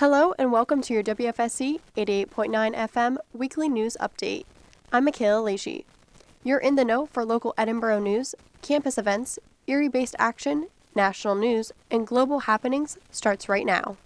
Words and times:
Hello 0.00 0.32
and 0.38 0.50
welcome 0.50 0.80
to 0.80 0.94
your 0.94 1.02
WFSE 1.02 1.78
88.9 1.94 2.74
FM 2.74 3.18
weekly 3.34 3.68
news 3.68 3.98
update. 4.00 4.44
I'm 4.90 5.04
Michaela 5.04 5.42
Lacey. 5.42 5.84
You're 6.42 6.56
in 6.56 6.76
the 6.76 6.86
know 6.86 7.04
for 7.04 7.22
local 7.22 7.52
Edinboro 7.58 8.02
news, 8.02 8.34
campus 8.62 8.96
events, 8.96 9.38
Erie 9.66 9.88
based 9.88 10.16
action, 10.18 10.68
national 10.94 11.34
news, 11.34 11.70
and 11.90 12.06
global 12.06 12.38
happenings 12.38 12.96
starts 13.10 13.46
right 13.46 13.66
now. 13.66 13.98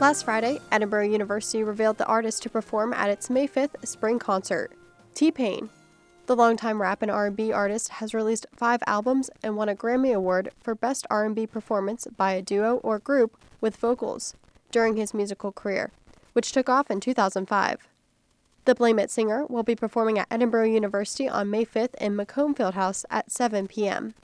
Last 0.00 0.24
Friday, 0.24 0.58
Edinboro 0.72 1.12
University 1.12 1.62
revealed 1.62 1.98
the 1.98 2.06
artist 2.06 2.42
to 2.42 2.48
perform 2.48 2.94
at 2.94 3.10
its 3.10 3.28
May 3.28 3.46
5th 3.46 3.86
spring 3.86 4.18
concert. 4.18 4.72
T-Pain, 5.12 5.68
the 6.24 6.34
longtime 6.34 6.80
rap 6.80 7.02
and 7.02 7.10
R&B 7.10 7.52
artist, 7.52 7.90
has 7.90 8.14
released 8.14 8.46
5 8.56 8.80
albums 8.86 9.28
and 9.42 9.56
won 9.56 9.68
a 9.68 9.76
Grammy 9.76 10.14
Award 10.14 10.52
for 10.58 10.74
Best 10.74 11.06
R&B 11.10 11.46
Performance 11.48 12.06
by 12.16 12.32
a 12.32 12.40
Duo 12.40 12.76
or 12.76 12.98
Group 12.98 13.36
with 13.60 13.76
Vocals 13.76 14.32
during 14.70 14.96
his 14.96 15.12
musical 15.12 15.52
career, 15.52 15.90
which 16.32 16.52
took 16.52 16.70
off 16.70 16.90
in 16.90 16.98
2005. 16.98 17.86
The 18.64 18.74
Blame 18.74 18.98
It 18.98 19.10
singer 19.10 19.44
will 19.50 19.64
be 19.64 19.76
performing 19.76 20.18
at 20.18 20.30
Edinboro 20.30 20.72
University 20.72 21.28
on 21.28 21.50
May 21.50 21.66
5th 21.66 21.94
in 21.96 22.16
McComb 22.16 22.56
Fieldhouse 22.56 23.04
at 23.10 23.30
7 23.30 23.68
p.m. 23.68 24.14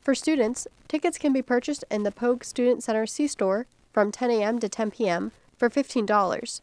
For 0.00 0.14
students, 0.14 0.68
tickets 0.86 1.18
can 1.18 1.32
be 1.32 1.42
purchased 1.42 1.84
in 1.90 2.04
the 2.04 2.12
Pogue 2.12 2.44
Student 2.44 2.84
Center 2.84 3.04
C-Store 3.04 3.66
from 3.98 4.12
10 4.12 4.30
a.m. 4.30 4.60
to 4.60 4.68
10 4.68 4.92
p.m. 4.92 5.32
for 5.56 5.68
$15, 5.68 6.60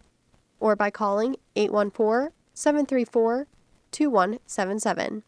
or 0.61 0.73
by 0.73 0.89
calling 0.89 1.35
814 1.57 2.31
734 2.53 3.47
2177. 3.91 5.23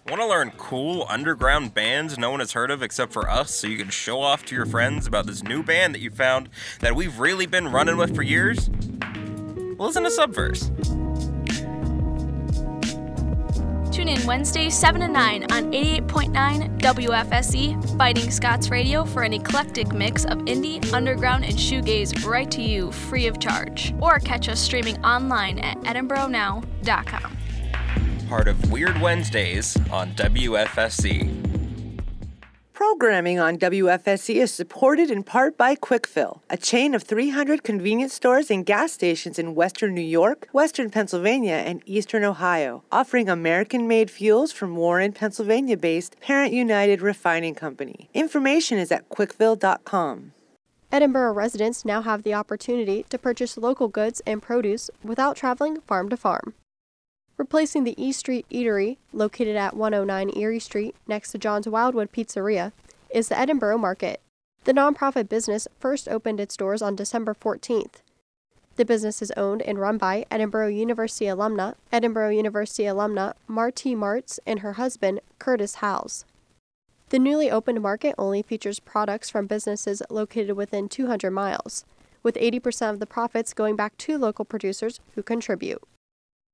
Want 0.08 0.22
to 0.22 0.26
learn 0.26 0.52
cool 0.56 1.04
underground 1.10 1.74
bands 1.74 2.16
no 2.16 2.30
one 2.30 2.40
has 2.40 2.52
heard 2.52 2.70
of 2.70 2.82
except 2.82 3.12
for 3.12 3.28
us 3.28 3.54
so 3.54 3.66
you 3.66 3.76
can 3.76 3.90
show 3.90 4.22
off 4.22 4.42
to 4.46 4.54
your 4.54 4.64
friends 4.64 5.06
about 5.06 5.26
this 5.26 5.42
new 5.42 5.62
band 5.62 5.94
that 5.94 6.00
you 6.00 6.10
found 6.10 6.48
that 6.80 6.96
we've 6.96 7.18
really 7.18 7.44
been 7.44 7.70
running 7.70 7.98
with 7.98 8.16
for 8.16 8.22
years? 8.22 8.70
Listen 9.78 10.04
to 10.04 10.08
Subverse. 10.08 10.72
Tune 13.92 14.08
in 14.08 14.26
Wednesday, 14.26 14.70
7 14.70 15.02
to 15.02 15.08
9 15.08 15.42
on 15.52 15.72
88.9 15.72 16.80
WFSE, 16.80 17.98
Fighting 17.98 18.30
Scots 18.30 18.70
Radio 18.70 19.04
for 19.04 19.24
an 19.24 19.34
eclectic 19.34 19.92
mix 19.92 20.24
of 20.24 20.38
indie, 20.38 20.90
underground, 20.94 21.44
and 21.44 21.54
shoegaze 21.54 22.24
right 22.24 22.50
to 22.50 22.62
you 22.62 22.90
free 22.92 23.26
of 23.26 23.38
charge. 23.38 23.92
Or 24.00 24.18
catch 24.20 24.48
us 24.48 24.58
streaming 24.58 25.04
online 25.04 25.58
at 25.58 25.78
edinboronow.com 25.80 27.37
part 28.28 28.46
of 28.46 28.70
Weird 28.70 29.00
Wednesdays 29.00 29.76
on 29.90 30.12
WFSE. 30.12 31.48
Programming 32.74 33.40
on 33.40 33.56
WFSE 33.56 34.36
is 34.36 34.52
supported 34.52 35.10
in 35.10 35.24
part 35.24 35.56
by 35.56 35.74
Kwik 35.74 36.06
Fill, 36.06 36.42
a 36.48 36.56
chain 36.56 36.94
of 36.94 37.02
300 37.02 37.64
convenience 37.64 38.14
stores 38.14 38.50
and 38.50 38.64
gas 38.64 38.92
stations 38.92 39.38
in 39.38 39.54
western 39.54 39.94
New 39.94 40.00
York, 40.00 40.46
western 40.52 40.90
Pennsylvania, 40.90 41.54
and 41.54 41.82
eastern 41.86 42.22
Ohio, 42.22 42.84
offering 42.92 43.28
American 43.28 43.88
made 43.88 44.10
fuels 44.10 44.52
from 44.52 44.76
Warren, 44.76 45.12
Pennsylvania 45.12 45.76
based 45.76 46.20
Parent 46.20 46.52
United 46.52 47.02
Refining 47.02 47.54
Company. 47.54 48.10
Information 48.14 48.78
is 48.78 48.92
at 48.92 49.08
kwikfill.com. 49.08 50.32
Edinboro 50.92 51.34
residents 51.34 51.84
now 51.84 52.02
have 52.02 52.22
the 52.22 52.34
opportunity 52.34 53.04
to 53.10 53.18
purchase 53.18 53.58
local 53.58 53.88
goods 53.88 54.22
and 54.26 54.40
produce 54.40 54.88
without 55.02 55.36
traveling 55.36 55.80
farm 55.80 56.08
to 56.10 56.16
farm 56.16 56.54
replacing 57.38 57.84
the 57.84 57.94
E 58.02 58.12
Street 58.12 58.44
Eatery, 58.50 58.98
located 59.12 59.56
at 59.56 59.76
109 59.76 60.36
Erie 60.36 60.58
Street 60.58 60.94
next 61.06 61.32
to 61.32 61.38
John's 61.38 61.68
Wildwood 61.68 62.12
Pizzeria, 62.12 62.72
is 63.10 63.28
the 63.28 63.36
Edinboro 63.36 63.78
Market. 63.80 64.20
The 64.64 64.74
nonprofit 64.74 65.28
business 65.28 65.66
first 65.78 66.08
opened 66.08 66.40
its 66.40 66.56
doors 66.56 66.82
on 66.82 66.96
December 66.96 67.34
14th. 67.34 68.02
The 68.76 68.84
business 68.84 69.22
is 69.22 69.32
owned 69.36 69.62
and 69.62 69.78
run 69.78 69.98
by 69.98 70.26
Edinboro 70.30 70.76
University 70.76 71.24
alumna, 71.24 71.74
Edinboro 71.92 72.36
University 72.36 72.84
alumna 72.84 73.34
Marty 73.46 73.94
Martz 73.94 74.38
and 74.46 74.60
her 74.60 74.74
husband, 74.74 75.20
Curtis 75.38 75.76
Howes. 75.76 76.24
The 77.08 77.18
newly 77.18 77.50
opened 77.50 77.80
market 77.80 78.14
only 78.18 78.42
features 78.42 78.80
products 78.80 79.30
from 79.30 79.46
businesses 79.46 80.02
located 80.10 80.56
within 80.56 80.88
200 80.88 81.30
miles, 81.30 81.84
with 82.22 82.34
80% 82.34 82.90
of 82.90 82.98
the 82.98 83.06
profits 83.06 83.54
going 83.54 83.76
back 83.76 83.96
to 83.98 84.18
local 84.18 84.44
producers 84.44 85.00
who 85.14 85.22
contribute. 85.22 85.82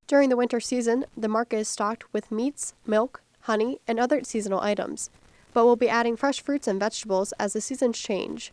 During 0.07 0.29
the 0.29 0.37
winter 0.37 0.61
season, 0.61 1.07
the 1.17 1.29
market 1.29 1.59
is 1.59 1.69
stocked 1.69 2.13
with 2.13 2.31
meats, 2.31 2.75
milk, 2.87 3.23
honey, 3.41 3.79
and 3.87 3.99
other 3.99 4.23
seasonal 4.23 4.61
items, 4.61 5.09
but 5.55 5.65
we'll 5.65 5.77
be 5.77 5.89
adding 5.89 6.17
fresh 6.17 6.43
fruits 6.43 6.69
and 6.69 6.79
vegetables 6.79 7.33
as 7.39 7.55
the 7.55 7.61
seasons 7.61 7.99
change. 7.99 8.53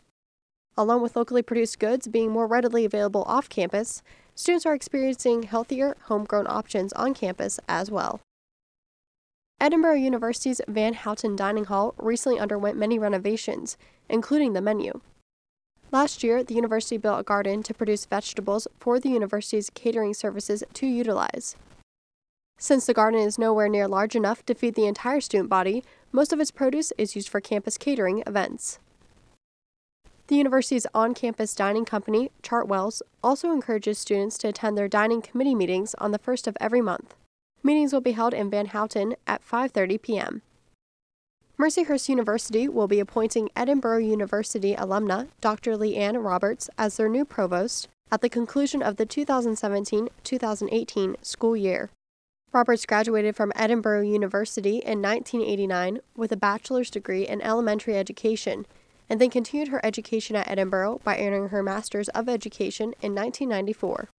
Along 0.78 1.01
with 1.01 1.17
locally 1.17 1.41
produced 1.41 1.79
goods 1.79 2.07
being 2.07 2.31
more 2.31 2.47
readily 2.47 2.85
available 2.85 3.23
off 3.23 3.50
campus, 3.50 4.01
students 4.34 4.66
are 4.66 4.73
experiencing 4.73 5.44
healthier, 5.44 5.97
homegrown 6.03 6.47
options 6.47 6.94
on 6.94 7.13
campus 7.13 7.59
as 7.68 7.91
well. 7.91 8.22
Edinboro 9.59 10.01
University's 10.01 10.62
Van 10.68 10.94
Houten 10.94 11.35
Dining 11.35 11.66
Hall 11.66 11.94
recently 11.97 12.39
underwent 12.39 12.78
many 12.78 12.97
renovations, 12.97 13.78
including 14.09 14.53
the 14.53 14.62
menu. 14.62 15.01
Last 15.91 16.24
year, 16.24 16.41
the 16.41 16.53
university 16.53 16.96
built 16.97 17.19
a 17.19 17.24
garden 17.24 17.63
to 17.63 17.74
produce 17.74 18.06
vegetables 18.06 18.66
for 18.79 18.97
the 18.97 19.09
university's 19.09 19.69
catering 19.69 20.13
services 20.13 20.63
to 20.75 20.88
utilize. 20.88 21.57
Since 22.57 22.85
the 22.85 22.94
garden 22.94 23.19
is 23.19 23.38
nowhere 23.38 23.68
near 23.68 23.90
large 23.90 24.16
enough 24.16 24.46
to 24.46 24.53
feed 24.53 24.75
the 24.75 24.85
entire 24.85 25.19
student 25.19 25.50
body, 25.50 25.84
most 26.13 26.31
of 26.31 26.40
its 26.40 26.50
produce 26.50 26.94
is 26.97 27.13
used 27.16 27.28
for 27.28 27.41
campus 27.41 27.78
catering 27.78 28.24
events. 28.25 28.80
The 30.28 30.38
university's 30.38 30.88
on 30.94 31.13
campus 31.13 31.53
dining 31.53 31.84
company, 31.84 32.31
Chartwells, 32.41 33.01
also 33.22 33.51
encourages 33.51 34.00
students 34.00 34.38
to 34.38 34.47
attend 34.47 34.78
their 34.78 34.88
dining 34.88 35.22
committee 35.22 35.56
meetings 35.56 35.94
on 35.96 36.12
the 36.12 36.19
first 36.19 36.47
of 36.47 36.56
every 36.62 36.81
month. 36.81 37.16
Meetings 37.63 37.91
will 37.91 38.00
be 38.00 38.13
held 38.13 38.34
in 38.34 38.50
Van 38.50 38.68
Houten 38.68 39.16
at 39.28 39.46
5:30 39.46 40.01
p.m. 40.01 40.41
Mercyhurst 41.62 42.10
University 42.10 42.68
will 42.68 42.88
be 42.88 43.00
appointing 43.00 43.50
Edinboro 43.56 44.04
University 44.04 44.74
alumna 44.74 45.28
Dr. 45.42 45.78
Leanne 45.78 46.26
Roberts 46.26 46.72
as 46.76 46.98
their 46.98 47.08
new 47.08 47.24
provost 47.24 47.88
at 48.12 48.22
the 48.22 48.30
conclusion 48.30 48.82
of 48.82 48.96
the 48.96 49.06
2017 49.06 50.10
2018 50.24 51.18
school 51.22 51.56
year. 51.56 51.92
Roberts 52.52 52.88
graduated 52.88 53.36
from 53.36 53.52
Edinboro 53.52 54.02
University 54.02 54.78
in 54.78 55.04
1989 55.04 56.00
with 56.18 56.32
a 56.32 56.36
bachelor's 56.36 56.90
degree 56.90 57.28
in 57.28 57.44
elementary 57.44 57.96
education 57.96 58.66
and 59.08 59.22
then 59.22 59.30
continued 59.30 59.68
her 59.68 59.86
education 59.86 60.36
at 60.36 60.48
Edinboro 60.48 61.04
by 61.04 61.20
earning 61.20 61.50
her 61.50 61.62
Master's 61.62 62.10
of 62.10 62.28
Education 62.28 62.96
in 63.04 63.14
1994. 63.14 64.10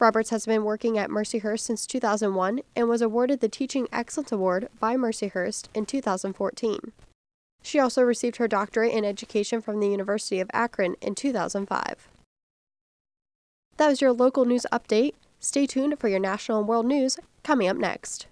Roberts 0.00 0.30
has 0.30 0.46
been 0.46 0.64
working 0.64 0.96
at 0.96 1.10
Mercyhurst 1.10 1.60
since 1.60 1.86
2001 1.86 2.62
and 2.74 2.88
was 2.88 3.02
awarded 3.02 3.40
the 3.40 3.50
Teaching 3.50 3.86
Excellence 3.92 4.32
Award 4.32 4.68
by 4.80 4.96
Mercyhurst 4.96 5.66
in 5.74 5.84
2014. 5.84 6.92
She 7.62 7.78
also 7.78 8.00
received 8.00 8.38
her 8.38 8.48
doctorate 8.48 8.94
in 8.94 9.04
education 9.04 9.60
from 9.60 9.78
the 9.78 9.88
University 9.88 10.40
of 10.40 10.50
Akron 10.54 10.96
in 11.02 11.14
2005. 11.14 12.08
That 13.76 13.88
was 13.88 14.00
your 14.00 14.12
local 14.12 14.46
news 14.46 14.64
update. 14.72 15.12
Stay 15.38 15.66
tuned 15.66 15.98
for 15.98 16.08
your 16.08 16.18
national 16.18 16.60
and 16.60 16.68
world 16.68 16.86
news 16.86 17.18
coming 17.42 17.68
up 17.68 17.76
next. 17.76 18.26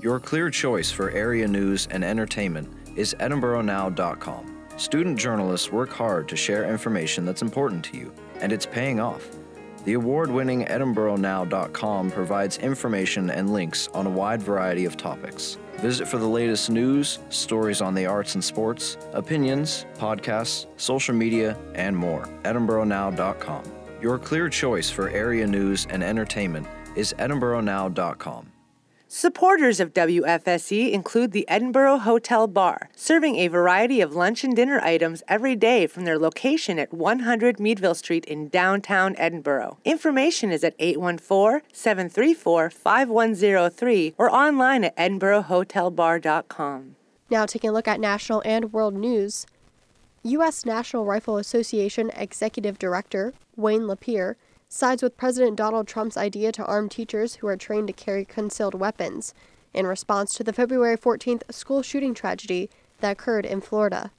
Your 0.00 0.20
clear 0.20 0.48
choice 0.48 0.92
for 0.92 1.10
area 1.10 1.48
news 1.48 1.88
and 1.90 2.04
entertainment 2.04 2.72
is 2.96 3.14
EdinboroNow.com. 3.18 4.58
Student 4.76 5.18
journalists 5.18 5.72
work 5.72 5.90
hard 5.90 6.28
to 6.28 6.36
share 6.36 6.70
information 6.70 7.24
that's 7.24 7.42
important 7.42 7.84
to 7.86 7.96
you, 7.96 8.12
and 8.40 8.52
it's 8.52 8.66
paying 8.66 9.00
off. 9.00 9.28
The 9.84 9.94
award 9.94 10.30
winning 10.30 10.64
EdinboroNow.com 10.66 12.10
provides 12.12 12.58
information 12.58 13.30
and 13.30 13.52
links 13.52 13.88
on 13.88 14.06
a 14.06 14.10
wide 14.10 14.40
variety 14.40 14.84
of 14.84 14.96
topics. 14.96 15.58
Visit 15.78 16.06
for 16.06 16.18
the 16.18 16.26
latest 16.26 16.70
news, 16.70 17.18
stories 17.30 17.80
on 17.80 17.94
the 17.94 18.06
arts 18.06 18.36
and 18.36 18.44
sports, 18.44 18.96
opinions, 19.12 19.84
podcasts, 19.98 20.66
social 20.76 21.14
media, 21.14 21.58
and 21.74 21.96
more. 21.96 22.22
EdinboroNow.com. 22.44 23.64
Your 24.00 24.18
clear 24.18 24.48
choice 24.48 24.88
for 24.88 25.08
area 25.10 25.46
news 25.46 25.86
and 25.90 26.04
entertainment 26.04 26.66
is 26.94 27.14
EdinboroNow.com. 27.18 28.52
Supporters 29.14 29.78
of 29.78 29.92
WFSE 29.92 30.90
include 30.90 31.32
the 31.32 31.44
Edinboro 31.46 32.00
Hotel 32.00 32.46
Bar, 32.46 32.88
serving 32.96 33.36
a 33.36 33.48
variety 33.48 34.00
of 34.00 34.14
lunch 34.14 34.42
and 34.42 34.56
dinner 34.56 34.80
items 34.80 35.22
every 35.28 35.54
day 35.54 35.86
from 35.86 36.06
their 36.06 36.18
location 36.18 36.78
at 36.78 36.94
100 36.94 37.60
Meadville 37.60 37.94
Street 37.94 38.24
in 38.24 38.48
downtown 38.48 39.14
Edinboro. 39.16 39.76
Information 39.84 40.50
is 40.50 40.64
at 40.64 40.74
814 40.78 41.60
734 41.74 42.70
5103 42.70 44.14
or 44.16 44.34
online 44.34 44.84
at 44.84 44.96
edinborohotelbar.com. 44.96 46.96
Now, 47.28 47.44
taking 47.44 47.68
a 47.68 47.72
look 47.74 47.86
at 47.86 48.00
national 48.00 48.42
and 48.46 48.72
world 48.72 48.94
news. 48.94 49.44
U.S. 50.22 50.64
National 50.64 51.04
Rifle 51.04 51.36
Association 51.36 52.10
Executive 52.16 52.78
Director 52.78 53.34
Wayne 53.56 53.86
Lapierre 53.86 54.38
sides 54.72 55.02
with 55.02 55.18
President 55.18 55.56
Donald 55.56 55.86
Trump's 55.86 56.16
idea 56.16 56.50
to 56.52 56.64
arm 56.64 56.88
teachers 56.88 57.36
who 57.36 57.46
are 57.46 57.56
trained 57.58 57.88
to 57.88 57.92
carry 57.92 58.24
concealed 58.24 58.74
weapons 58.74 59.34
in 59.74 59.86
response 59.86 60.32
to 60.34 60.42
the 60.42 60.52
February 60.52 60.96
14th 60.96 61.42
school 61.50 61.82
shooting 61.82 62.14
tragedy 62.14 62.70
that 63.00 63.12
occurred 63.12 63.44
in 63.44 63.60
Florida. 63.60 64.12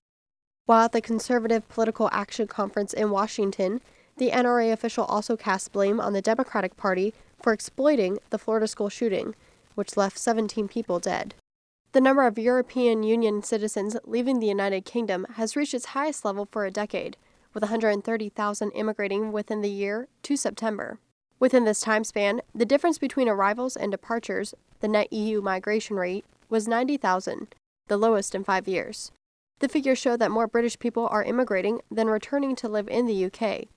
While 0.65 0.85
at 0.85 0.91
the 0.91 1.01
Conservative 1.01 1.67
Political 1.69 2.09
Action 2.11 2.47
Conference 2.47 2.93
in 2.93 3.09
Washington, 3.09 3.81
the 4.17 4.29
NRA 4.29 4.71
official 4.71 5.05
also 5.05 5.35
cast 5.35 5.71
blame 5.71 5.99
on 5.99 6.13
the 6.13 6.21
Democratic 6.21 6.77
Party 6.77 7.15
for 7.41 7.51
exploiting 7.51 8.19
the 8.29 8.37
Florida 8.37 8.67
school 8.67 8.89
shooting, 8.89 9.33
which 9.73 9.97
left 9.97 10.19
17 10.19 10.67
people 10.67 10.99
dead. 10.99 11.33
The 11.93 12.01
number 12.01 12.27
of 12.27 12.37
European 12.37 13.01
Union 13.01 13.41
citizens 13.41 13.97
leaving 14.05 14.39
the 14.39 14.47
United 14.47 14.85
Kingdom 14.85 15.25
has 15.33 15.55
reached 15.55 15.73
its 15.73 15.87
highest 15.87 16.23
level 16.23 16.47
for 16.51 16.63
a 16.65 16.71
decade, 16.71 17.17
with 17.53 17.63
130,000 17.63 18.71
immigrating 18.71 19.31
within 19.31 19.61
the 19.61 19.69
year 19.69 20.07
to 20.23 20.35
September. 20.35 20.99
Within 21.39 21.65
this 21.65 21.81
time 21.81 22.03
span, 22.03 22.41
the 22.55 22.65
difference 22.65 22.97
between 22.97 23.27
arrivals 23.27 23.75
and 23.75 23.91
departures, 23.91 24.53
the 24.79 24.87
net 24.87 25.11
EU 25.11 25.41
migration 25.41 25.95
rate, 25.97 26.25
was 26.49 26.67
90,000, 26.67 27.53
the 27.87 27.97
lowest 27.97 28.33
in 28.33 28.43
five 28.43 28.67
years. 28.67 29.11
The 29.59 29.69
figures 29.69 29.97
show 29.97 30.17
that 30.17 30.31
more 30.31 30.47
British 30.47 30.79
people 30.79 31.07
are 31.09 31.23
immigrating 31.23 31.81
than 31.89 32.07
returning 32.07 32.55
to 32.57 32.67
live 32.67 32.87
in 32.87 33.07
the 33.07 33.25
UK. 33.25 33.67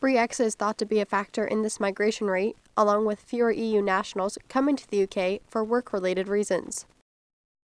Brexit 0.00 0.44
is 0.44 0.54
thought 0.54 0.76
to 0.78 0.86
be 0.86 1.00
a 1.00 1.06
factor 1.06 1.46
in 1.46 1.62
this 1.62 1.80
migration 1.80 2.26
rate, 2.26 2.56
along 2.76 3.06
with 3.06 3.20
fewer 3.20 3.50
EU 3.50 3.80
nationals 3.80 4.38
coming 4.48 4.76
to 4.76 4.88
the 4.88 5.02
UK 5.04 5.40
for 5.48 5.64
work 5.64 5.92
related 5.92 6.28
reasons. 6.28 6.84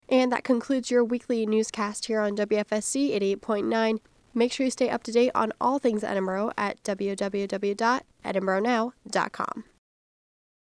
And 0.08 0.32
that 0.32 0.44
concludes 0.44 0.90
your 0.90 1.04
weekly 1.04 1.44
newscast 1.46 2.06
here 2.06 2.20
on 2.20 2.36
WFSE 2.36 3.38
88.9. 3.40 3.98
Make 4.38 4.52
sure 4.52 4.64
you 4.64 4.70
stay 4.70 4.88
up 4.88 5.02
to 5.02 5.10
date 5.10 5.32
on 5.34 5.52
all 5.60 5.80
things 5.80 6.04
Edinboro 6.04 6.52
at 6.56 6.80
www.edinboronow.com. 6.84 9.64